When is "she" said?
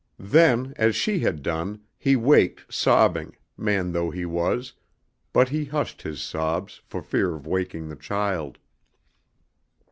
0.95-1.19